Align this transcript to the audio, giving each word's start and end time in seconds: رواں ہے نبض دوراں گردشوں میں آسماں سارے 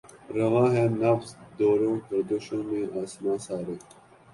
رواں 0.35 0.67
ہے 0.75 0.83
نبض 1.01 1.29
دوراں 1.57 1.97
گردشوں 2.09 2.61
میں 2.69 2.83
آسماں 3.01 3.37
سارے 3.45 3.75